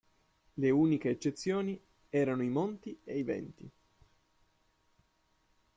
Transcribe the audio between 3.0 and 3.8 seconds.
ed i Venti.